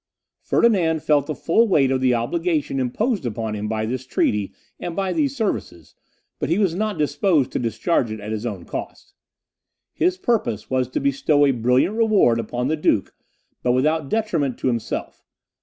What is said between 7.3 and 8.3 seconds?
to discharge it